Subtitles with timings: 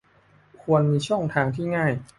[0.63, 1.91] ควรมีช่องทางที่ง่าย